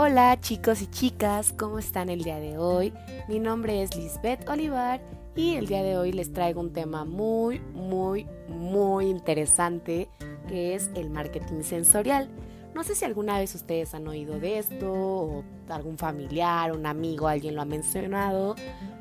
[0.00, 2.92] Hola chicos y chicas, ¿cómo están el día de hoy?
[3.26, 5.00] Mi nombre es Lisbeth Olivar
[5.34, 10.08] y el día de hoy les traigo un tema muy, muy, muy interesante
[10.46, 12.28] que es el marketing sensorial.
[12.76, 17.26] No sé si alguna vez ustedes han oído de esto o algún familiar, un amigo,
[17.26, 18.54] alguien lo ha mencionado.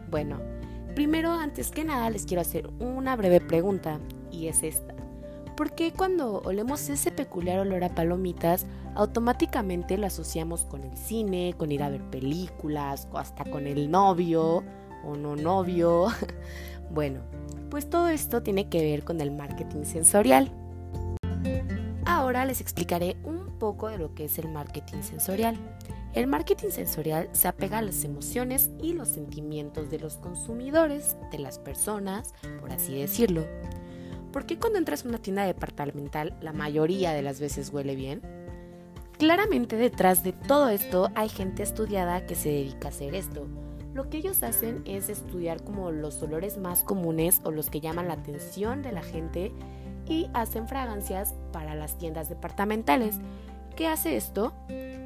[0.09, 0.41] Bueno,
[0.95, 3.99] primero, antes que nada, les quiero hacer una breve pregunta
[4.31, 4.96] y es esta.
[5.57, 11.55] ¿Por qué cuando olemos ese peculiar olor a palomitas, automáticamente lo asociamos con el cine,
[11.57, 14.63] con ir a ver películas, o hasta con el novio
[15.03, 16.09] o no novio?
[16.91, 17.21] bueno,
[17.71, 20.51] pues todo esto tiene que ver con el marketing sensorial.
[22.05, 25.57] Ahora les explicaré un poco de lo que es el marketing sensorial.
[26.13, 31.39] El marketing sensorial se apega a las emociones y los sentimientos de los consumidores, de
[31.39, 33.43] las personas, por así decirlo.
[34.31, 38.21] ¿Por qué cuando entras a una tienda departamental la mayoría de las veces huele bien?
[39.17, 43.47] Claramente detrás de todo esto hay gente estudiada que se dedica a hacer esto.
[43.93, 48.07] Lo que ellos hacen es estudiar como los olores más comunes o los que llaman
[48.07, 49.51] la atención de la gente
[50.07, 53.15] y hacen fragancias para las tiendas departamentales.
[53.75, 54.53] ¿Qué hace esto?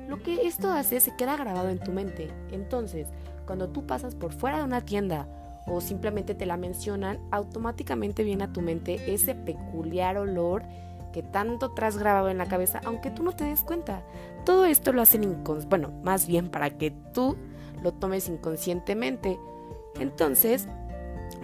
[0.10, 2.30] Lo que esto hace se queda grabado en tu mente.
[2.52, 3.08] Entonces,
[3.46, 5.26] cuando tú pasas por fuera de una tienda
[5.68, 10.64] o simplemente te la mencionan, automáticamente viene a tu mente ese peculiar olor
[11.12, 14.02] que tanto traes grabado en la cabeza, aunque tú no te des cuenta.
[14.46, 17.36] Todo esto lo hacen inconsciente, bueno, más bien para que tú
[17.84, 19.40] lo tomes inconscientemente.
[20.00, 20.68] Entonces,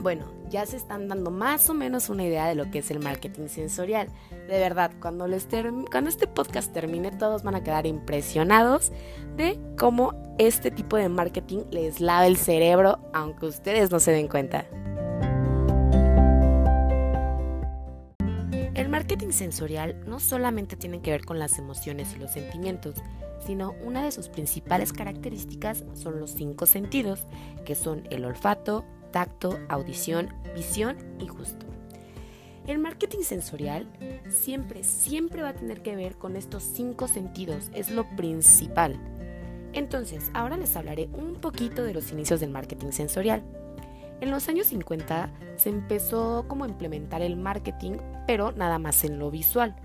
[0.01, 2.99] bueno, ya se están dando más o menos una idea de lo que es el
[2.99, 4.07] marketing sensorial.
[4.31, 5.47] De verdad, cuando, les
[5.91, 8.91] cuando este podcast termine, todos van a quedar impresionados
[9.35, 14.27] de cómo este tipo de marketing les lava el cerebro, aunque ustedes no se den
[14.27, 14.65] cuenta.
[18.73, 22.95] El marketing sensorial no solamente tiene que ver con las emociones y los sentimientos,
[23.45, 27.25] sino una de sus principales características son los cinco sentidos,
[27.65, 31.65] que son el olfato, tacto, audición, visión y gusto.
[32.67, 33.87] El marketing sensorial
[34.29, 38.99] siempre, siempre va a tener que ver con estos cinco sentidos, es lo principal.
[39.71, 43.43] Entonces, ahora les hablaré un poquito de los inicios del marketing sensorial.
[44.19, 47.93] En los años 50 se empezó como a implementar el marketing,
[48.25, 49.75] pero nada más en lo visual,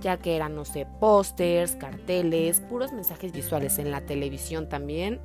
[0.00, 5.20] ya que eran, no sé, pósters, carteles, puros mensajes visuales en la televisión también.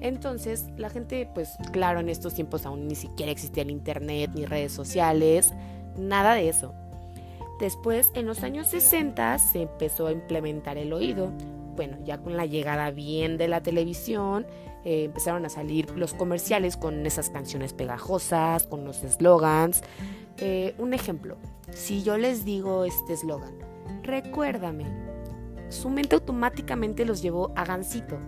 [0.00, 4.46] Entonces, la gente, pues claro, en estos tiempos aún ni siquiera existía el internet ni
[4.46, 5.52] redes sociales,
[5.96, 6.74] nada de eso.
[7.58, 11.32] Después, en los años 60 se empezó a implementar el oído,
[11.74, 14.46] bueno, ya con la llegada bien de la televisión,
[14.84, 19.82] eh, empezaron a salir los comerciales con esas canciones pegajosas, con los eslogans.
[20.38, 21.38] Eh, un ejemplo,
[21.72, 23.54] si yo les digo este eslogan,
[24.02, 24.84] recuérdame,
[25.70, 28.18] su mente automáticamente los llevó a Gansito.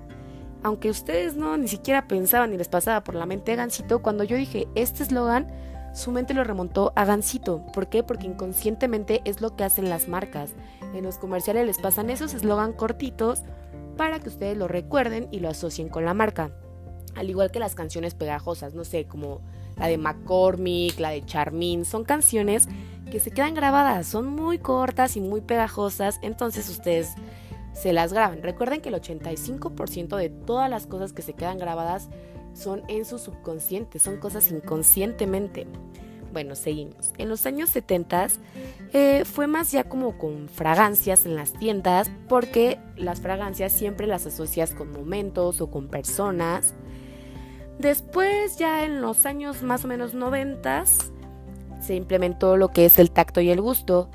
[0.62, 4.36] Aunque ustedes no ni siquiera pensaban ni les pasaba por la mente Gansito, cuando yo
[4.36, 5.46] dije este eslogan,
[5.94, 7.64] su mente lo remontó a Gansito.
[7.72, 8.02] ¿Por qué?
[8.02, 10.50] Porque inconscientemente es lo que hacen las marcas.
[10.94, 13.42] En los comerciales les pasan esos eslogan cortitos
[13.96, 16.50] para que ustedes lo recuerden y lo asocien con la marca.
[17.14, 19.40] Al igual que las canciones pegajosas, no sé, como
[19.76, 22.68] la de McCormick, la de Charmin, son canciones
[23.10, 27.14] que se quedan grabadas, son muy cortas y muy pegajosas, entonces ustedes
[27.80, 28.42] se las graban.
[28.42, 32.08] Recuerden que el 85% de todas las cosas que se quedan grabadas
[32.54, 35.66] son en su subconsciente, son cosas inconscientemente.
[36.32, 37.12] Bueno, seguimos.
[37.16, 38.28] En los años 70
[38.92, 44.26] eh, fue más ya como con fragancias en las tiendas, porque las fragancias siempre las
[44.26, 46.74] asocias con momentos o con personas.
[47.78, 50.84] Después, ya en los años más o menos 90,
[51.80, 54.10] se implementó lo que es el tacto y el gusto.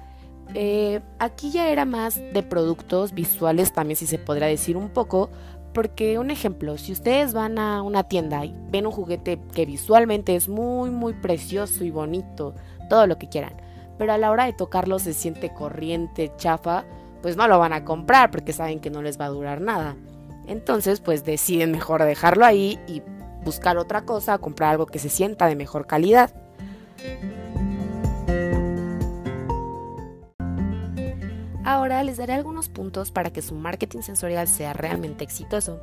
[0.56, 5.30] Eh, aquí ya era más de productos visuales, también si se podría decir un poco,
[5.74, 10.36] porque un ejemplo, si ustedes van a una tienda y ven un juguete que visualmente
[10.36, 12.53] es muy, muy precioso y bonito,
[12.90, 13.53] todo lo que quieran,
[13.97, 16.85] pero a la hora de tocarlo se siente corriente, chafa,
[17.24, 19.96] pues no lo van a comprar porque saben que no les va a durar nada.
[20.46, 23.02] Entonces, pues deciden mejor dejarlo ahí y
[23.44, 26.32] buscar otra cosa, comprar algo que se sienta de mejor calidad.
[31.73, 35.81] Ahora les daré algunos puntos para que su marketing sensorial sea realmente exitoso.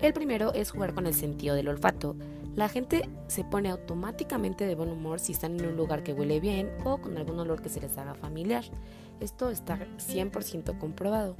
[0.00, 2.16] El primero es jugar con el sentido del olfato.
[2.54, 6.40] La gente se pone automáticamente de buen humor si están en un lugar que huele
[6.40, 8.64] bien o con algún olor que se les haga familiar.
[9.20, 11.36] Esto está 100% comprobado.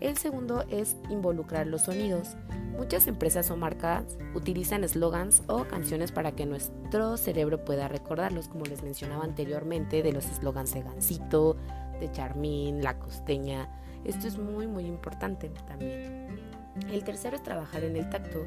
[0.00, 2.36] El segundo es involucrar los sonidos.
[2.76, 8.66] Muchas empresas o marcas utilizan slogans o canciones para que nuestro cerebro pueda recordarlos, como
[8.66, 11.56] les mencionaba anteriormente, de los slogans de Gansito,
[12.02, 13.68] de Charmín, La Costeña.
[14.04, 16.26] Esto es muy muy importante también.
[16.90, 18.44] El tercero es trabajar en el tacto.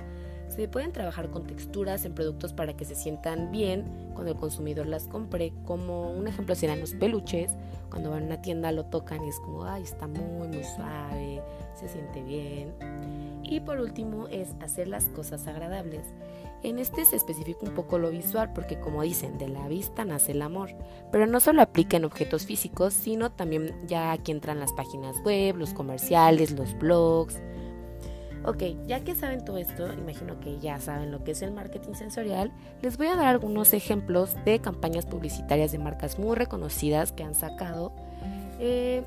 [0.48, 4.88] Se pueden trabajar con texturas en productos para que se sientan bien cuando el consumidor
[4.88, 5.54] las compre.
[5.66, 7.52] Como un ejemplo serían los peluches.
[7.90, 11.42] Cuando van a una tienda lo tocan y es como, ay, está muy, muy suave,
[11.80, 12.74] se siente bien.
[13.44, 16.02] Y por último es hacer las cosas agradables.
[16.64, 20.32] En este se especifica un poco lo visual porque como dicen, de la vista nace
[20.32, 20.72] el amor,
[21.12, 25.58] pero no solo aplica en objetos físicos, sino también ya aquí entran las páginas web,
[25.58, 27.40] los comerciales, los blogs.
[28.46, 31.94] Ok, ya que saben todo esto, imagino que ya saben lo que es el marketing
[31.94, 32.52] sensorial,
[32.82, 37.34] les voy a dar algunos ejemplos de campañas publicitarias de marcas muy reconocidas que han
[37.34, 37.92] sacado
[38.60, 39.04] eh,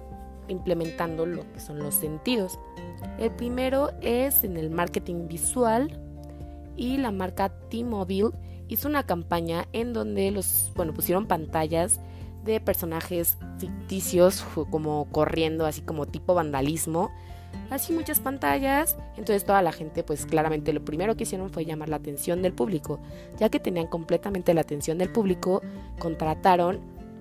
[0.48, 2.58] implementando lo que son los sentidos.
[3.18, 6.00] El primero es en el marketing visual,
[6.78, 8.30] y la marca T-Mobile
[8.68, 12.00] hizo una campaña en donde los, bueno, pusieron pantallas
[12.44, 17.10] de personajes ficticios como corriendo, así como tipo vandalismo.
[17.70, 21.90] Así muchas pantallas, entonces toda la gente pues claramente lo primero que hicieron fue llamar
[21.90, 22.98] la atención del público,
[23.38, 25.60] ya que tenían completamente la atención del público,
[25.98, 26.80] contrataron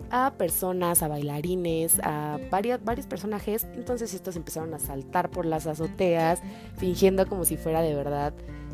[0.09, 5.67] a personas, a bailarines, a varios, varios personajes, entonces estos empezaron a saltar por las
[5.67, 6.41] azoteas,
[6.77, 8.33] fingiendo como si fuera de verdad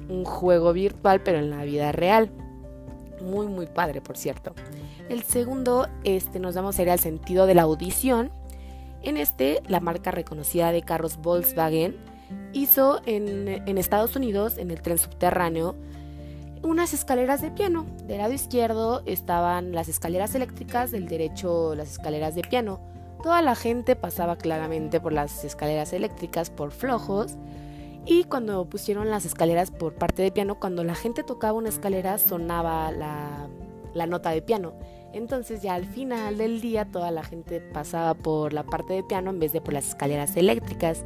[0.10, 2.30] un juego virtual, pero en la vida real.
[3.22, 4.54] Muy, muy padre, por cierto.
[5.10, 8.32] El segundo, este, nos damos sería el sentido de la audición.
[9.04, 11.98] En este, la marca reconocida de carros Volkswagen
[12.54, 15.76] hizo en, Estados Unidos, en el tren subterráneo,
[16.62, 17.86] unas escaleras de piano.
[18.06, 22.80] Del lado izquierdo estaban las escaleras eléctricas, del derecho las escaleras de piano.
[23.22, 27.36] Toda la gente pasaba claramente por las escaleras eléctricas por flojos
[28.06, 32.18] y cuando pusieron las escaleras por parte de piano, cuando la gente tocaba una escalera
[32.18, 34.74] sonaba la nota de piano.
[35.14, 39.30] Entonces ya al final del día toda la gente pasaba por la parte de piano
[39.30, 41.06] en vez de por las escaleras eléctricas.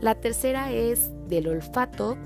[0.00, 2.16] La tercera es del olfato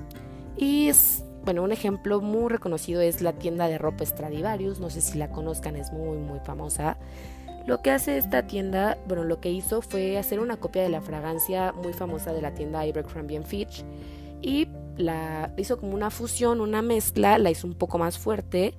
[0.57, 5.01] y es, bueno, un ejemplo muy reconocido es la tienda de ropa Stradivarius, no sé
[5.01, 6.97] si la conozcan, es muy muy famosa.
[7.67, 11.01] Lo que hace esta tienda, bueno, lo que hizo fue hacer una copia de la
[11.01, 13.83] fragancia muy famosa de la tienda Abercrombie Fitch
[14.41, 14.67] y
[14.97, 18.73] la hizo como una fusión, una mezcla, la hizo un poco más fuerte.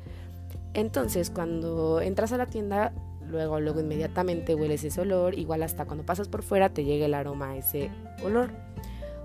[0.75, 2.93] Entonces, cuando entras a la tienda,
[3.29, 7.15] luego luego inmediatamente hueles ese olor, igual hasta cuando pasas por fuera te llega el
[7.15, 7.91] aroma a ese
[8.25, 8.51] olor.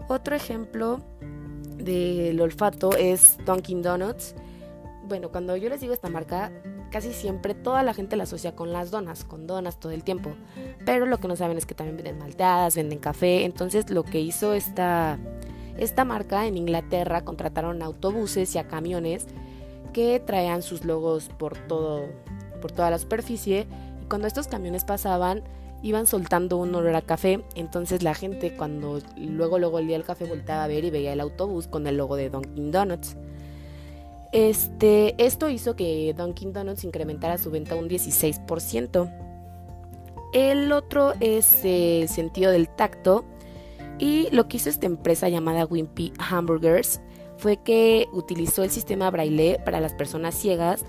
[0.08, 1.02] Otro ejemplo
[1.78, 4.36] del olfato es Dunkin Donuts.
[5.08, 6.52] Bueno, cuando yo les digo esta marca,
[6.92, 10.32] casi siempre toda la gente la asocia con las donas, con donas todo el tiempo.
[10.86, 13.46] Pero lo que no saben es que también venden malteadas, venden café.
[13.46, 15.18] Entonces lo que hizo esta,
[15.78, 19.28] esta marca en Inglaterra, contrataron autobuses y a camiones
[19.98, 22.06] que traían sus logos por, todo,
[22.62, 23.66] por toda la superficie.
[24.00, 25.42] Y cuando estos camiones pasaban,
[25.82, 27.44] iban soltando un olor a café.
[27.56, 31.20] Entonces la gente cuando luego luego olía el café volteaba a ver y veía el
[31.20, 33.18] autobús con el logo de Dunkin' Donuts.
[34.34, 39.12] Este, esto hizo que Dunkin' Donuts incrementara su venta un 16%.
[40.32, 43.26] El otro es el sentido del tacto.
[43.98, 47.02] Y lo que hizo esta empresa llamada Wimpy Hamburgers
[47.38, 50.86] fue que utilizó el sistema braille para las personas ciegas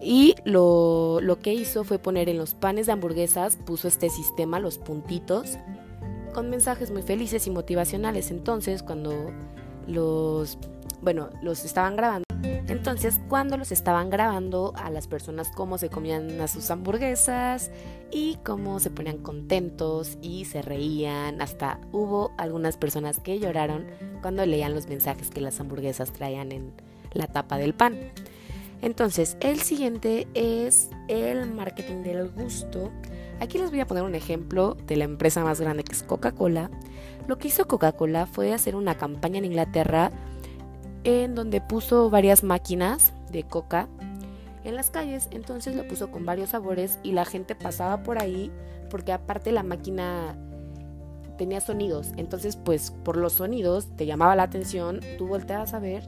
[0.00, 4.58] y lo, lo, que hizo fue poner en los panes de hamburguesas, puso este sistema,
[4.58, 5.58] los puntitos,
[6.32, 8.30] con mensajes muy felices y motivacionales.
[8.30, 9.30] Entonces, cuando
[9.86, 10.58] los,
[11.02, 16.40] bueno, los estaban grabando, entonces, cuando los estaban grabando a las personas cómo se comían
[16.40, 17.70] a sus hamburguesas
[18.12, 23.86] y cómo se ponían contentos y se reían, hasta hubo algunas personas que lloraron
[24.20, 26.72] cuando leían los mensajes que las hamburguesas traían en
[27.12, 27.98] la tapa del pan.
[28.82, 32.90] Entonces, el siguiente es el marketing del gusto.
[33.40, 36.70] Aquí les voy a poner un ejemplo de la empresa más grande que es Coca-Cola.
[37.26, 40.10] Lo que hizo Coca-Cola fue hacer una campaña en Inglaterra
[41.04, 43.88] en donde puso varias máquinas de coca
[44.64, 48.50] en las calles, entonces lo puso con varios sabores y la gente pasaba por ahí
[48.90, 50.36] porque aparte la máquina
[51.40, 56.02] tenía sonidos, entonces pues por los sonidos te llamaba la atención, tú volteabas a ver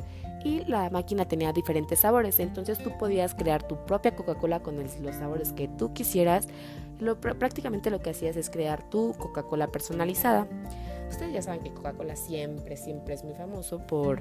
[0.45, 5.17] y la máquina tenía diferentes sabores, entonces tú podías crear tu propia Coca-Cola con los
[5.17, 6.49] sabores que tú quisieras,
[7.01, 10.47] lo, prácticamente lo que hacías es crear tu Coca-Cola personalizada.
[11.09, 14.21] Ustedes ya saben que Coca-Cola siempre, siempre es muy famoso por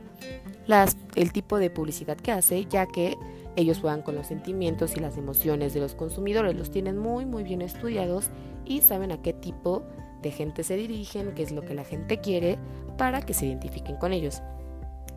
[1.15, 3.17] el tipo de publicidad que hace, ya que
[3.57, 7.43] ellos juegan con los sentimientos y las emociones de los consumidores, los tienen muy, muy
[7.43, 8.29] bien estudiados
[8.63, 9.83] y saben a qué tipo
[10.21, 12.57] de gente se dirigen, qué es lo que la gente quiere
[12.97, 14.41] para que se identifiquen con ellos.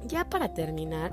[0.07, 1.13] Ya para terminar,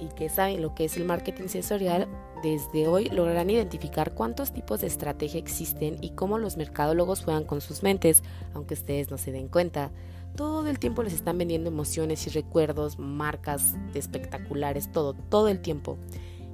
[0.00, 2.08] y que saben lo que es el marketing sensorial,
[2.42, 7.60] desde hoy lograrán identificar cuántos tipos de estrategia existen y cómo los mercadólogos juegan con
[7.60, 8.22] sus mentes,
[8.54, 9.90] aunque ustedes no se den cuenta.
[10.34, 15.96] todo el tiempo les están vendiendo emociones y recuerdos, marcas espectaculares, todo, todo el tiempo.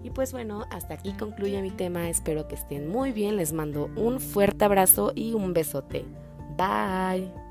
[0.05, 3.91] Y pues bueno, hasta aquí concluye mi tema, espero que estén muy bien, les mando
[3.97, 6.05] un fuerte abrazo y un besote.
[6.57, 7.42] Bye.